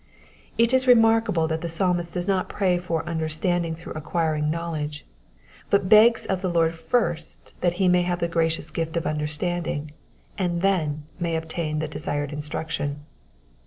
[0.57, 5.05] It is remarkable that the Psalmist does not pray for understanding through acquiring knowledge,
[5.69, 9.91] but bess of the Lord &«t that he may have the gracious gift of understanding,
[10.39, 13.05] and then may obtain the desired instruc tion.